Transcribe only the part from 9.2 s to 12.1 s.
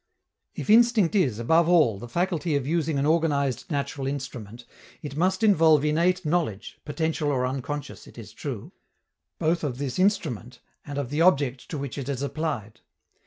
both of this instrument and of the object to which it